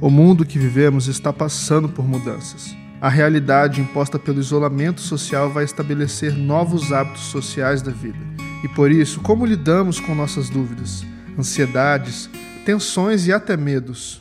[0.00, 2.76] O mundo que vivemos está passando por mudanças.
[3.00, 8.18] A realidade imposta pelo isolamento social vai estabelecer novos hábitos sociais da vida.
[8.64, 11.04] E por isso, como lidamos com nossas dúvidas,
[11.38, 12.28] ansiedades,
[12.64, 14.20] tensões e até medos?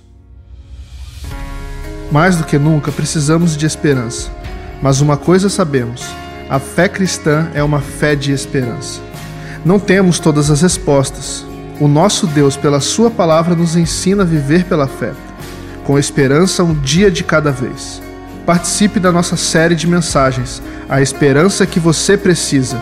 [2.11, 4.31] Mais do que nunca, precisamos de esperança.
[4.81, 6.03] Mas uma coisa sabemos:
[6.49, 9.01] a fé cristã é uma fé de esperança.
[9.65, 11.45] Não temos todas as respostas.
[11.79, 15.13] O nosso Deus, pela Sua palavra, nos ensina a viver pela fé,
[15.87, 18.01] com esperança um dia de cada vez.
[18.45, 22.77] Participe da nossa série de mensagens, A Esperança que Você Precisa.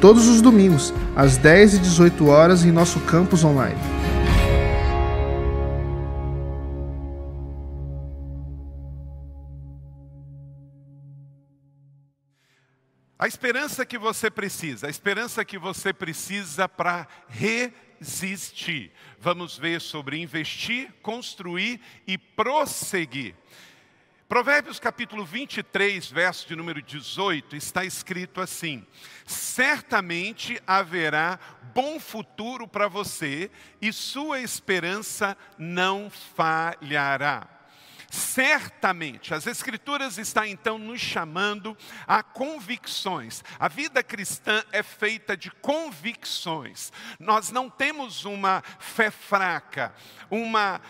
[0.00, 3.76] Todos os domingos, às 10 e 18 horas, em nosso campus online.
[13.20, 18.90] A esperança que você precisa, a esperança que você precisa para resistir.
[19.18, 23.34] Vamos ver sobre investir, construir e prosseguir.
[24.26, 28.86] Provérbios capítulo 23, verso de número 18, está escrito assim:
[29.26, 31.38] Certamente haverá
[31.74, 33.50] bom futuro para você
[33.82, 37.59] e sua esperança não falhará.
[38.10, 41.76] Certamente, as Escrituras estão então nos chamando
[42.08, 43.44] a convicções.
[43.56, 46.92] A vida cristã é feita de convicções.
[47.20, 49.94] Nós não temos uma fé fraca,
[50.28, 50.80] uma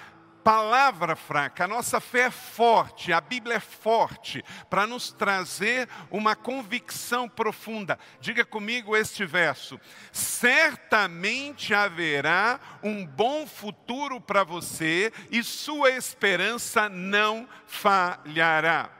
[0.43, 6.35] palavra fraca, a nossa fé é forte, a Bíblia é forte para nos trazer uma
[6.35, 7.99] convicção profunda.
[8.21, 9.81] Diga comigo este verso:
[10.13, 18.91] certamente haverá um bom futuro para você e sua esperança não falhará.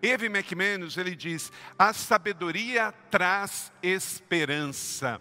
[0.00, 5.20] Eve McManus, ele diz: a sabedoria traz esperança.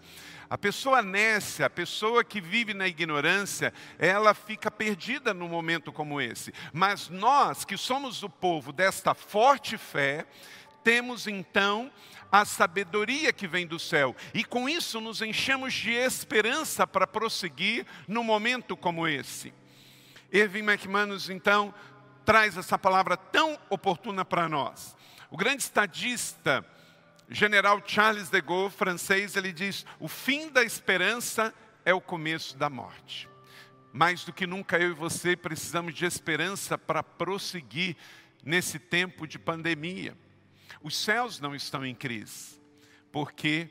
[0.49, 6.21] A pessoa nécia, a pessoa que vive na ignorância, ela fica perdida num momento como
[6.21, 6.53] esse.
[6.71, 10.25] Mas nós, que somos o povo desta forte fé,
[10.83, 11.91] temos então
[12.31, 14.15] a sabedoria que vem do céu.
[14.33, 19.53] E com isso nos enchemos de esperança para prosseguir num momento como esse.
[20.31, 21.73] Irving McManus, então,
[22.25, 24.95] traz essa palavra tão oportuna para nós.
[25.29, 26.65] O grande estadista
[27.29, 32.69] general Charles de Gaulle, francês, ele diz: o fim da esperança é o começo da
[32.69, 33.29] morte.
[33.93, 37.95] Mais do que nunca eu e você precisamos de esperança para prosseguir
[38.43, 40.15] nesse tempo de pandemia.
[40.81, 42.61] Os céus não estão em crise,
[43.11, 43.69] porque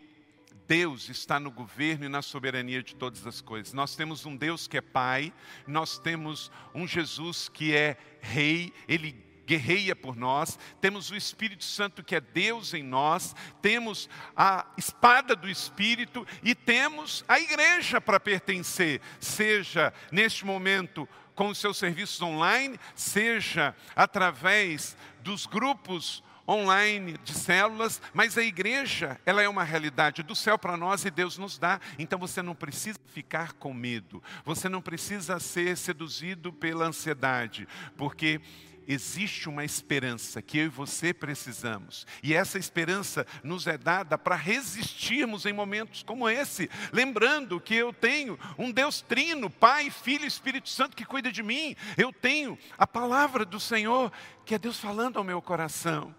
[0.67, 3.73] Deus está no governo e na soberania de todas as coisas.
[3.73, 5.33] Nós temos um Deus que é Pai,
[5.67, 9.13] nós temos um Jesus que é Rei, Ele
[9.47, 15.37] guerreia por nós, temos o Espírito Santo que é Deus em nós, temos a espada
[15.37, 22.21] do Espírito e temos a igreja para pertencer, seja neste momento com os seus serviços
[22.21, 30.23] online, seja através dos grupos online de células, mas a igreja, ela é uma realidade
[30.23, 31.81] do céu para nós e Deus nos dá.
[31.99, 34.23] Então você não precisa ficar com medo.
[34.45, 38.41] Você não precisa ser seduzido pela ansiedade, porque
[38.87, 42.07] existe uma esperança que eu e você precisamos.
[42.23, 47.93] E essa esperança nos é dada para resistirmos em momentos como esse, lembrando que eu
[47.93, 51.75] tenho um Deus trino, Pai, Filho e Espírito Santo que cuida de mim.
[51.97, 54.13] Eu tenho a palavra do Senhor,
[54.45, 56.15] que é Deus falando ao meu coração.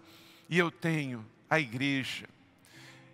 [0.48, 2.28] E eu tenho a igreja.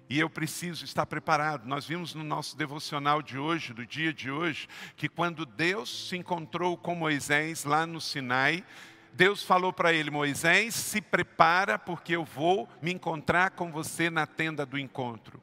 [0.09, 1.67] E eu preciso estar preparado.
[1.67, 6.17] Nós vimos no nosso devocional de hoje, do dia de hoje, que quando Deus se
[6.17, 8.65] encontrou com Moisés lá no Sinai,
[9.15, 14.27] Deus falou para ele: Moisés, se prepara, porque eu vou me encontrar com você na
[14.27, 15.41] tenda do encontro.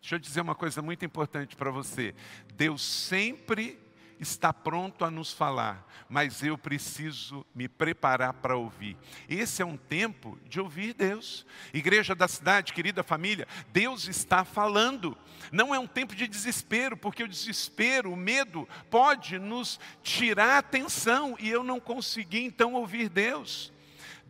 [0.00, 2.14] Deixa eu dizer uma coisa muito importante para você.
[2.54, 3.78] Deus sempre
[4.20, 8.96] está pronto a nos falar, mas eu preciso me preparar para ouvir.
[9.28, 11.46] Esse é um tempo de ouvir Deus.
[11.72, 15.16] Igreja da cidade, querida família, Deus está falando.
[15.52, 20.58] Não é um tempo de desespero, porque o desespero, o medo, pode nos tirar a
[20.58, 23.72] atenção e eu não consegui então ouvir Deus.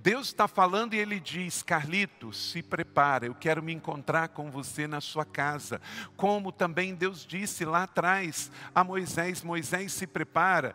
[0.08, 4.86] Deus está falando e ele diz: Carlito, se prepara, eu quero me encontrar com você
[4.86, 5.82] na sua casa.
[6.16, 10.74] Como também Deus disse lá atrás a Moisés: Moisés, se prepara,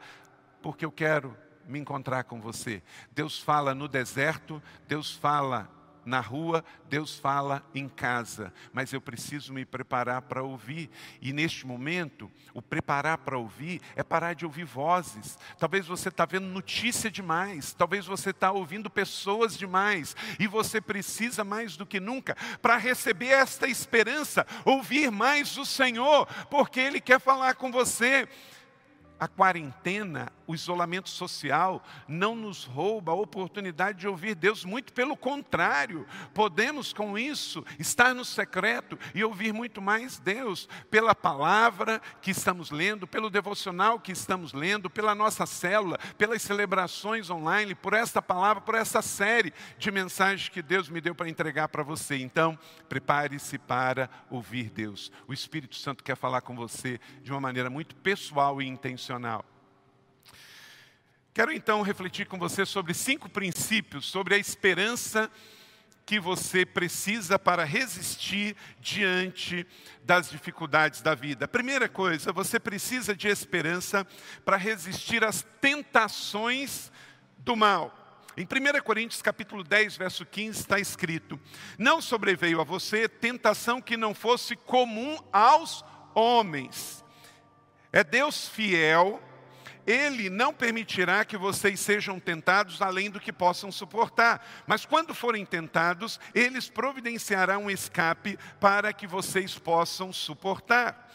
[0.61, 1.35] porque eu quero
[1.67, 2.83] me encontrar com você.
[3.11, 5.67] Deus fala no deserto, Deus fala
[6.05, 10.89] na rua, Deus fala em casa, mas eu preciso me preparar para ouvir.
[11.21, 15.37] E neste momento, o preparar para ouvir é parar de ouvir vozes.
[15.57, 21.43] Talvez você está vendo notícia demais, talvez você está ouvindo pessoas demais, e você precisa
[21.43, 27.19] mais do que nunca para receber esta esperança, ouvir mais o Senhor, porque Ele quer
[27.19, 28.27] falar com você.
[29.23, 35.15] A quarentena o isolamento social não nos rouba a oportunidade de ouvir Deus, muito pelo
[35.15, 42.31] contrário, podemos com isso estar no secreto e ouvir muito mais Deus, pela palavra que
[42.31, 48.21] estamos lendo, pelo devocional que estamos lendo, pela nossa célula, pelas celebrações online, por esta
[48.21, 52.17] palavra, por essa série de mensagens que Deus me deu para entregar para você.
[52.17, 52.59] Então,
[52.89, 55.09] prepare-se para ouvir Deus.
[55.25, 59.12] O Espírito Santo quer falar com você de uma maneira muito pessoal e intencional.
[61.33, 65.31] Quero então refletir com você sobre cinco princípios sobre a esperança
[66.05, 69.65] que você precisa para resistir diante
[70.03, 71.47] das dificuldades da vida.
[71.47, 74.05] Primeira coisa, você precisa de esperança
[74.43, 76.91] para resistir às tentações
[77.39, 77.99] do mal.
[78.35, 81.39] Em 1 Coríntios capítulo 10, verso 15 está escrito:
[81.77, 87.02] Não sobreveio a você tentação que não fosse comum aos homens.
[87.93, 89.21] É Deus fiel
[89.85, 94.45] ele não permitirá que vocês sejam tentados além do que possam suportar.
[94.65, 101.11] Mas quando forem tentados, eles providenciarão um escape para que vocês possam suportar.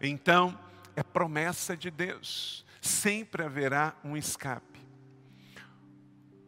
[0.00, 0.58] Então,
[0.94, 2.64] é promessa de Deus.
[2.80, 4.80] Sempre haverá um escape.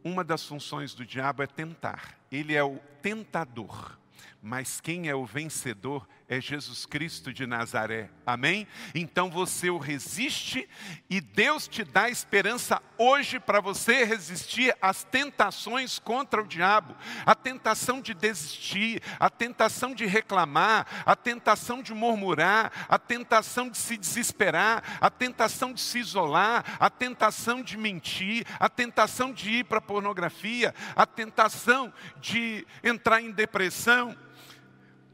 [0.03, 2.17] Uma das funções do diabo é tentar.
[2.33, 3.99] Ele é o tentador.
[4.40, 8.11] Mas quem é o vencedor é Jesus Cristo de Nazaré.
[8.25, 8.69] Amém?
[8.94, 10.69] Então você o resiste
[11.08, 16.94] e Deus te dá esperança hoje para você resistir às tentações contra o diabo,
[17.25, 23.79] a tentação de desistir, a tentação de reclamar, a tentação de murmurar, a tentação de
[23.79, 29.64] se desesperar, a tentação de se isolar, a tentação de mentir, a tentação de ir
[29.64, 34.14] para pornografia, a tentação de entrar em depressão.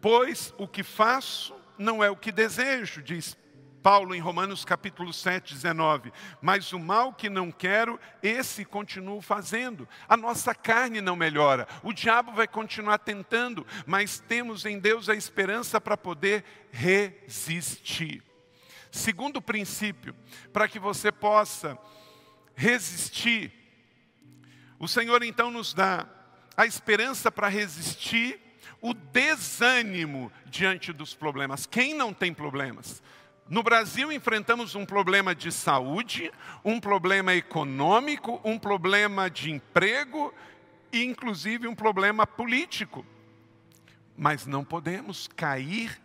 [0.04, 3.34] Pois o que faço não é o que desejo, diz
[3.82, 6.12] Paulo em Romanos capítulo 7, 19.
[6.42, 9.88] Mas o mal que não quero, esse continuo fazendo.
[10.06, 11.66] A nossa carne não melhora.
[11.82, 18.22] O diabo vai continuar tentando, mas temos em Deus a esperança para poder resistir.
[18.90, 20.14] Segundo princípio,
[20.52, 21.78] para que você possa
[22.54, 23.50] resistir,
[24.78, 26.06] o Senhor então nos dá
[26.54, 28.44] a esperança para resistir
[28.81, 31.66] o desânimo diante dos problemas.
[31.66, 33.02] Quem não tem problemas?
[33.49, 36.32] No Brasil enfrentamos um problema de saúde,
[36.64, 40.32] um problema econômico, um problema de emprego
[40.90, 43.05] e inclusive um problema político.
[44.16, 46.00] Mas não podemos cair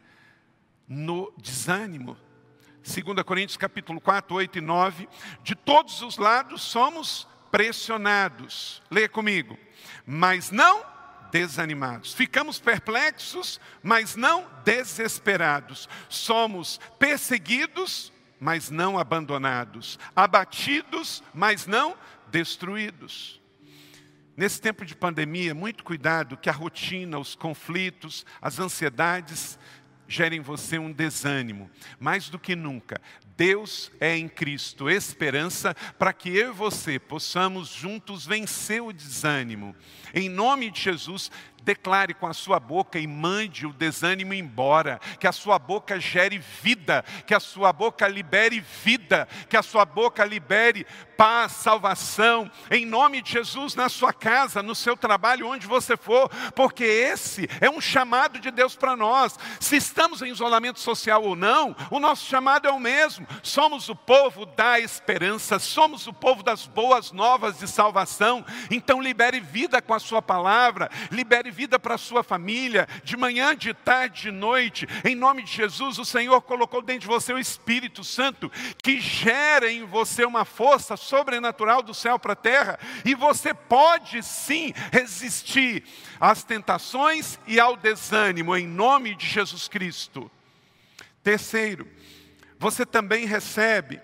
[0.87, 2.17] no desânimo.
[2.83, 5.07] 2 Coríntios capítulo 4, 8 e 9,
[5.43, 8.81] de todos os lados somos pressionados.
[8.89, 9.57] Leia comigo.
[10.05, 10.83] Mas não
[11.31, 12.13] desanimados.
[12.13, 15.87] Ficamos perplexos, mas não desesperados.
[16.07, 19.99] Somos perseguidos, mas não abandonados.
[20.15, 21.95] Abatidos, mas não
[22.31, 23.39] destruídos.
[24.39, 29.59] Nesse tempo de pandemia, muito cuidado que a rotina, os conflitos, as ansiedades
[30.09, 31.69] gerem em você um desânimo.
[31.99, 32.99] Mais do que nunca,
[33.37, 39.73] Deus é em Cristo esperança para que eu e você possamos juntos vencer o desânimo.
[40.13, 41.31] Em nome de Jesus,
[41.63, 46.41] declare com a sua boca e mande o desânimo embora, que a sua boca gere
[46.61, 50.85] vida, que a sua boca libere vida, que a sua boca libere
[51.19, 56.29] paz, salvação, em nome de Jesus na sua casa, no seu trabalho, onde você for,
[56.55, 59.37] porque esse é um chamado de Deus para nós.
[59.59, 63.27] Se estamos em isolamento social ou não, o nosso chamado é o mesmo.
[63.43, 68.45] Somos o povo da esperança, somos o povo das boas novas de salvação.
[68.71, 73.53] Então libere vida com a sua palavra, libere vida para a sua família, de manhã,
[73.53, 74.87] de tarde, de noite.
[75.03, 78.49] Em nome de Jesus, o Senhor colocou dentro de você o Espírito Santo,
[78.81, 84.21] que gera em você uma força sobrenatural do céu para a terra, e você pode
[84.21, 85.83] sim resistir
[86.19, 90.29] às tentações e ao desânimo, em nome de Jesus Cristo.
[91.23, 91.87] Terceiro,
[92.59, 93.99] você também recebe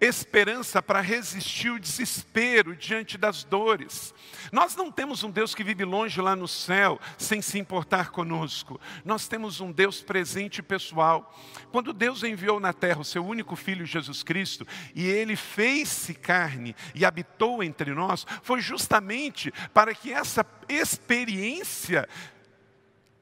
[0.00, 4.14] esperança para resistir o desespero diante das dores.
[4.52, 8.80] Nós não temos um Deus que vive longe lá no céu, sem se importar conosco.
[9.04, 11.34] Nós temos um Deus presente e pessoal.
[11.72, 16.76] Quando Deus enviou na terra o seu único filho Jesus Cristo, e ele fez-se carne
[16.94, 22.08] e habitou entre nós, foi justamente para que essa experiência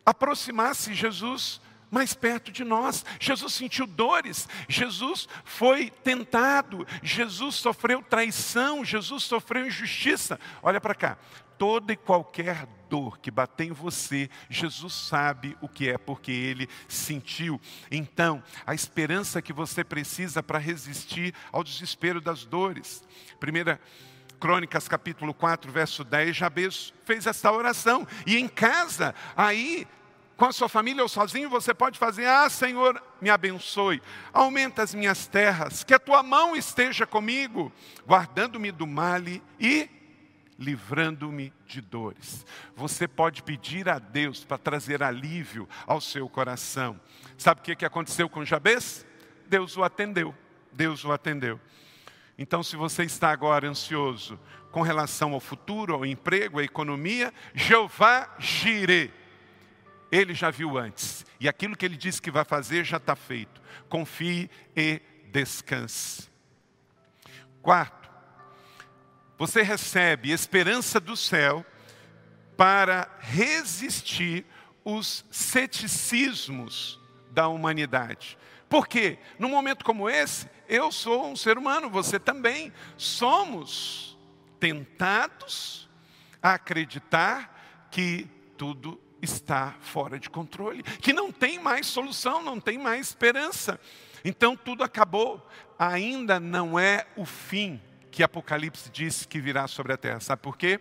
[0.05, 1.61] aproximasse Jesus
[1.95, 3.05] mais perto de nós.
[3.21, 10.41] Jesus sentiu dores, Jesus foi tentado, Jesus sofreu traição, Jesus sofreu injustiça.
[10.61, 11.17] Olha para cá,
[11.57, 16.69] toda e qualquer dor que bater em você, Jesus sabe o que é, porque ele
[16.89, 17.61] sentiu.
[17.91, 23.05] Então, a esperança que você precisa para resistir ao desespero das dores.
[23.39, 23.81] Primeira
[24.41, 28.07] Crônicas capítulo 4, verso 10, Jabez fez essa oração.
[28.27, 29.87] E em casa, aí
[30.37, 34.95] com a sua família ou sozinho, você pode fazer: Ah, Senhor, me abençoe, aumenta as
[34.95, 37.73] minhas terras, que a tua mão esteja comigo,
[38.07, 39.23] guardando-me do mal
[39.61, 39.89] e
[40.59, 42.45] livrando-me de dores.
[42.77, 47.01] Você pode pedir a Deus para trazer alívio ao seu coração.
[47.37, 49.05] Sabe o que aconteceu com Jabez?
[49.47, 50.35] Deus o atendeu.
[50.73, 51.61] Deus o atendeu.
[52.37, 54.39] Então, se você está agora ansioso
[54.73, 59.13] com relação ao futuro, ao emprego, à economia, Jeová Jireh
[60.15, 61.27] ele já viu antes.
[61.41, 63.61] E aquilo que ele disse que vai fazer já está feito.
[63.89, 65.03] Confie e
[65.33, 66.29] descanse.
[67.61, 68.09] Quarto,
[69.37, 71.67] você recebe esperança do céu
[72.57, 74.47] para resistir
[74.85, 77.01] os ceticismos
[77.33, 78.39] da humanidade.
[78.69, 79.19] Por quê?
[79.37, 82.73] Num momento como esse, eu sou um ser humano, você também.
[82.97, 84.17] Somos
[84.61, 85.89] tentados
[86.41, 92.79] a acreditar que tudo está fora de controle, que não tem mais solução, não tem
[92.79, 93.81] mais esperança.
[94.25, 95.45] Então tudo acabou.
[95.79, 100.21] Ainda não é o fim que Apocalipse diz que virá sobre a terra.
[100.21, 100.81] Sabe por quê?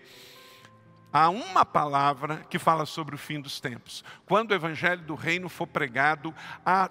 [1.11, 4.03] Há uma palavra que fala sobre o fim dos tempos.
[4.25, 6.33] Quando o evangelho do reino for pregado
[6.65, 6.89] a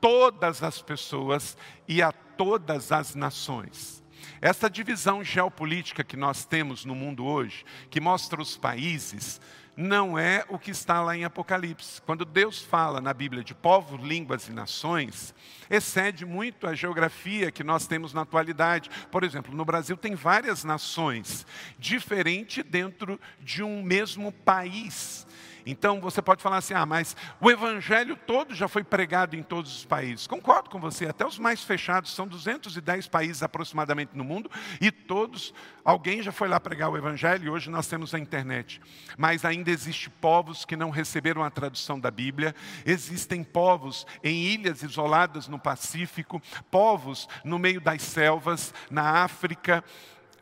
[0.00, 1.56] todas as pessoas
[1.86, 4.02] e a todas as nações.
[4.40, 9.40] Essa divisão geopolítica que nós temos no mundo hoje, que mostra os países,
[9.80, 12.02] não é o que está lá em Apocalipse.
[12.02, 15.34] Quando Deus fala na Bíblia de povos, línguas e nações,
[15.70, 18.90] excede muito a geografia que nós temos na atualidade.
[19.10, 21.46] Por exemplo, no Brasil tem várias nações,
[21.78, 25.19] diferente dentro de um mesmo país.
[25.64, 29.76] Então você pode falar assim: ah, mas o evangelho todo já foi pregado em todos
[29.76, 30.26] os países.
[30.26, 34.50] Concordo com você, até os mais fechados, são 210 países aproximadamente no mundo,
[34.80, 35.52] e todos,
[35.84, 38.80] alguém já foi lá pregar o evangelho, e hoje nós temos a internet.
[39.16, 44.82] Mas ainda existem povos que não receberam a tradução da Bíblia, existem povos em ilhas
[44.82, 46.40] isoladas no Pacífico,
[46.70, 49.84] povos no meio das selvas, na África,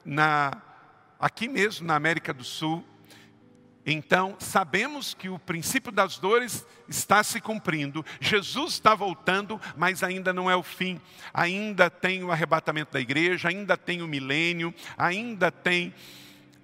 [0.04, 0.52] na,
[1.18, 2.84] aqui mesmo na América do Sul.
[3.90, 10.30] Então, sabemos que o princípio das dores está se cumprindo, Jesus está voltando, mas ainda
[10.30, 11.00] não é o fim.
[11.32, 15.94] Ainda tem o arrebatamento da igreja, ainda tem o milênio, ainda tem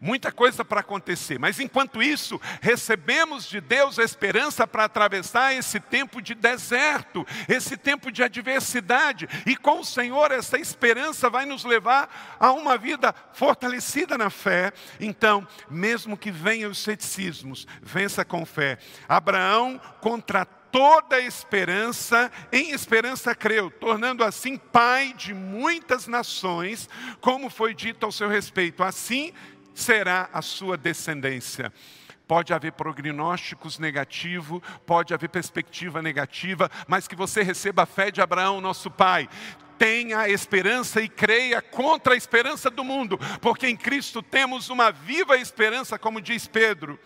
[0.04, 5.80] muita coisa para acontecer, mas enquanto isso, recebemos de Deus a esperança para atravessar esse
[5.80, 11.64] tempo de deserto, esse tempo de adversidade, e com o Senhor essa esperança vai nos
[11.64, 14.74] levar a uma vida fortalecida na fé.
[15.00, 18.76] Então, mesmo que venham os ceticismos, vença com fé.
[19.08, 20.44] Abraão contra
[20.74, 26.88] toda esperança, em esperança creu, tornando assim pai de muitas nações,
[27.20, 28.82] como foi dito ao seu respeito.
[28.82, 29.32] Assim,
[29.74, 31.72] será a sua descendência.
[32.26, 38.22] Pode haver prognósticos negativos, pode haver perspectiva negativa, mas que você receba a fé de
[38.22, 39.28] Abraão, nosso pai.
[39.76, 45.36] Tenha esperança e creia contra a esperança do mundo, porque em Cristo temos uma viva
[45.36, 46.98] esperança, como diz Pedro.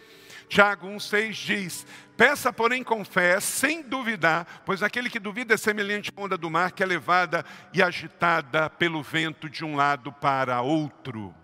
[0.48, 6.12] Tiago 1,6 diz: Peça, porém, com fé, sem duvidar, pois aquele que duvida é semelhante
[6.14, 10.60] à onda do mar que é levada e agitada pelo vento de um lado para
[10.62, 11.34] outro.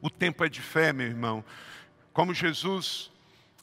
[0.00, 1.44] O tempo é de fé, meu irmão.
[2.12, 3.10] Como Jesus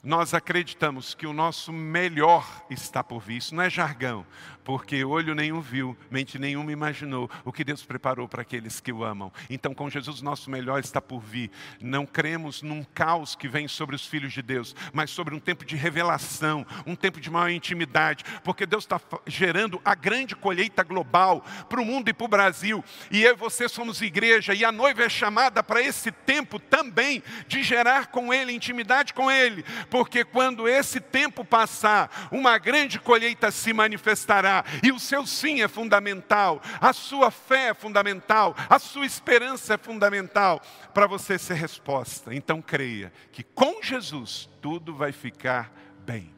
[0.02, 3.38] nós acreditamos que o nosso melhor está por vir.
[3.38, 4.24] Isso não é jargão,
[4.68, 9.02] porque olho nenhum viu, mente nenhuma imaginou o que Deus preparou para aqueles que o
[9.02, 9.32] amam.
[9.48, 11.50] Então, com Jesus, nosso melhor está por vir.
[11.80, 15.64] Não cremos num caos que vem sobre os filhos de Deus, mas sobre um tempo
[15.64, 21.42] de revelação, um tempo de maior intimidade, porque Deus está gerando a grande colheita global
[21.66, 22.84] para o mundo e para o Brasil.
[23.10, 27.22] E eu e você somos igreja, e a noiva é chamada para esse tempo também
[27.46, 33.50] de gerar com Ele, intimidade com Ele Porque quando esse tempo passar, uma grande colheita
[33.50, 39.06] se manifestará, e o seu sim é fundamental, a sua fé é fundamental, a sua
[39.06, 40.60] esperança é fundamental
[40.92, 42.34] para você ser resposta.
[42.34, 46.34] Então creia que com Jesus tudo vai ficar bem.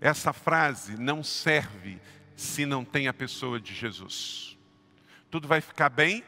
[0.00, 2.00] Essa frase não serve
[2.34, 4.58] se não tem a pessoa de Jesus.
[5.30, 6.22] Tudo vai ficar bem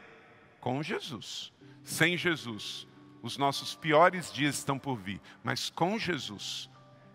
[0.59, 1.53] com Jesus.
[1.83, 2.87] Sem Jesus,
[3.21, 6.69] os nossos piores dias estão por vir, mas com Jesus,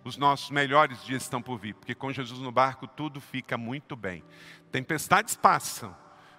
[0.04, 3.96] os nossos melhores dias estão por vir, porque com Jesus no barco tudo fica muito
[3.96, 4.22] bem.
[4.70, 5.96] Tempestades passam,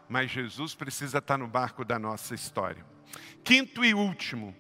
[0.08, 2.86] mas Jesus precisa estar no barco da nossa história.
[3.44, 4.56] Quinto e último,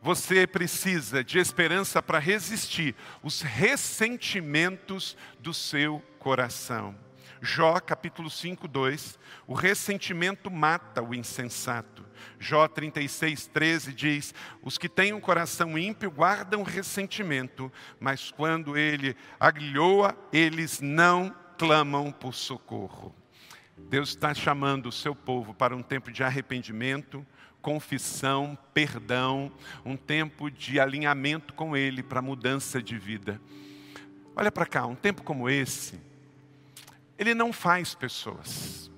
[0.00, 6.96] você precisa de esperança para resistir os ressentimentos do seu coração.
[7.40, 9.18] Jó capítulo 5, 2.
[9.46, 11.97] O ressentimento mata o insensato.
[12.38, 19.16] Jó 36, 13 diz: Os que têm um coração ímpio guardam ressentimento, mas quando ele
[19.38, 23.14] aguilhoa, eles não clamam por socorro.
[23.76, 27.26] Deus está chamando o seu povo para um tempo de arrependimento,
[27.62, 29.52] confissão, perdão,
[29.84, 33.40] um tempo de alinhamento com Ele para mudança de vida.
[34.34, 36.00] Olha para cá, um tempo como esse,
[37.18, 38.88] ele não faz pessoas.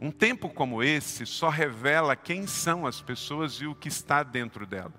[0.00, 4.64] Um tempo como esse só revela quem são as pessoas e o que está dentro
[4.64, 4.94] dela.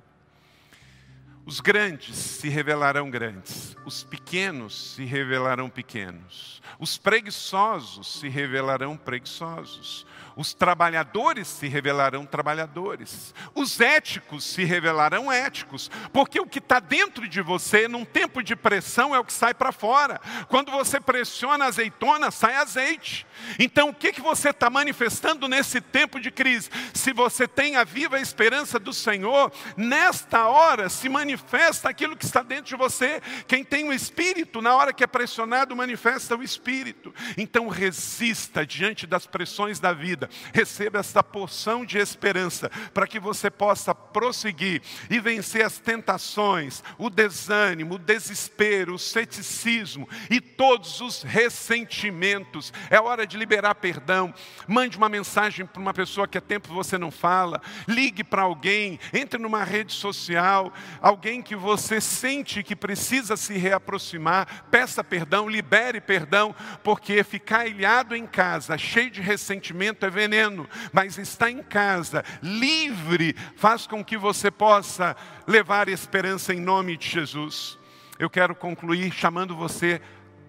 [1.45, 10.05] Os grandes se revelarão grandes, os pequenos se revelarão pequenos, os preguiçosos se revelarão preguiçosos,
[10.39, 13.35] os trabalhadores se revelarão trabalhadores.
[13.53, 15.91] Os éticos se revelarão éticos.
[16.13, 19.53] Porque o que está dentro de você, num tempo de pressão, é o que sai
[19.53, 20.17] para fora.
[20.47, 23.27] Quando você pressiona a azeitona, sai azeite.
[23.59, 26.69] Então, o que, que você está manifestando nesse tempo de crise?
[26.93, 32.41] Se você tem a viva esperança do Senhor, nesta hora se manifesta aquilo que está
[32.41, 33.21] dentro de você.
[33.45, 37.13] Quem tem o Espírito, na hora que é pressionado, manifesta o Espírito.
[37.37, 43.49] Então, resista diante das pressões da vida receba esta porção de esperança para que você
[43.49, 51.23] possa prosseguir e vencer as tentações, o desânimo, o desespero, o ceticismo e todos os
[51.23, 52.73] ressentimentos.
[52.89, 54.33] É hora de liberar perdão.
[54.67, 58.99] Mande uma mensagem para uma pessoa que há tempo você não fala, ligue para alguém,
[59.13, 66.01] entre numa rede social, alguém que você sente que precisa se reaproximar, peça perdão, libere
[66.01, 72.25] perdão, porque ficar ilhado em casa, cheio de ressentimento, é veneno, mas está em casa,
[72.43, 75.15] livre, faz com que você possa
[75.47, 77.79] levar esperança em nome de Jesus.
[78.19, 80.01] Eu quero concluir chamando você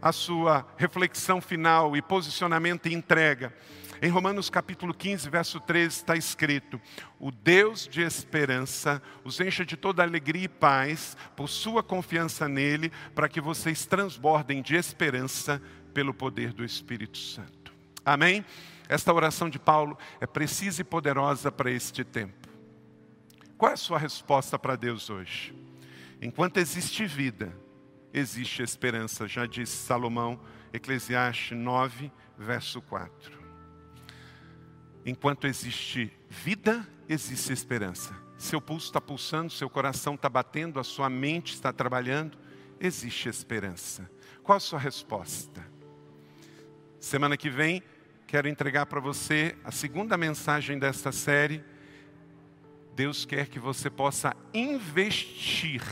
[0.02, 3.54] à sua reflexão final e posicionamento e entrega.
[4.02, 6.80] Em Romanos capítulo 15, verso 13, está escrito:
[7.20, 12.90] O Deus de esperança os encha de toda alegria e paz por sua confiança nele,
[13.14, 15.62] para que vocês transbordem de esperança
[15.94, 17.60] pelo poder do Espírito Santo.
[18.04, 18.44] Amém?
[18.90, 22.48] Esta oração de Paulo é precisa e poderosa para este tempo.
[23.56, 25.54] Qual é a sua resposta para Deus hoje?
[26.20, 27.56] Enquanto existe vida,
[28.12, 30.40] existe esperança, já disse Salomão,
[30.72, 33.38] Eclesiastes 9, verso 4.
[35.06, 38.12] Enquanto existe vida, existe esperança.
[38.36, 42.36] Seu pulso está pulsando, seu coração está batendo, a sua mente está trabalhando,
[42.80, 44.10] existe esperança.
[44.42, 45.64] Qual a sua resposta?
[46.98, 47.84] Semana que vem
[48.30, 51.64] quero entregar para você a segunda mensagem desta série.
[52.94, 55.82] Deus quer que você possa investir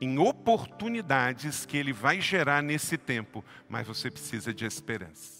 [0.00, 5.37] em oportunidades que Ele vai gerar nesse tempo, mas você precisa de esperança.